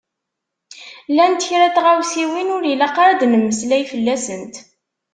[1.11, 4.55] Llant kra n tɣawsiwin ur ilaq ara ad nemmeslay fell-asent.